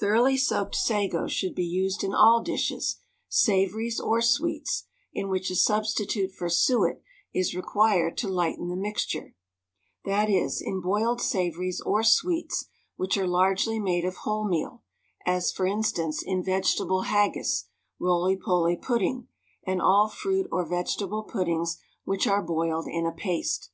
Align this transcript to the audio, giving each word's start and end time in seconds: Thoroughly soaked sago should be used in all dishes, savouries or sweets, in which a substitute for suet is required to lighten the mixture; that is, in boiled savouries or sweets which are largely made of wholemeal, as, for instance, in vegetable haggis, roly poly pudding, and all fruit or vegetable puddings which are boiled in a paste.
Thoroughly 0.00 0.36
soaked 0.36 0.74
sago 0.74 1.28
should 1.28 1.54
be 1.54 1.64
used 1.64 2.02
in 2.02 2.12
all 2.12 2.42
dishes, 2.42 2.96
savouries 3.28 4.00
or 4.00 4.20
sweets, 4.20 4.88
in 5.12 5.28
which 5.28 5.48
a 5.48 5.54
substitute 5.54 6.32
for 6.32 6.48
suet 6.48 7.00
is 7.32 7.54
required 7.54 8.18
to 8.18 8.26
lighten 8.28 8.66
the 8.68 8.74
mixture; 8.74 9.36
that 10.04 10.28
is, 10.28 10.60
in 10.60 10.80
boiled 10.80 11.20
savouries 11.20 11.80
or 11.82 12.02
sweets 12.02 12.64
which 12.96 13.16
are 13.16 13.28
largely 13.28 13.78
made 13.78 14.04
of 14.04 14.16
wholemeal, 14.24 14.80
as, 15.24 15.52
for 15.52 15.66
instance, 15.66 16.20
in 16.20 16.42
vegetable 16.42 17.02
haggis, 17.02 17.66
roly 18.00 18.36
poly 18.36 18.74
pudding, 18.76 19.28
and 19.64 19.80
all 19.80 20.08
fruit 20.08 20.48
or 20.50 20.66
vegetable 20.68 21.22
puddings 21.22 21.78
which 22.02 22.26
are 22.26 22.42
boiled 22.42 22.88
in 22.88 23.06
a 23.06 23.12
paste. 23.12 23.70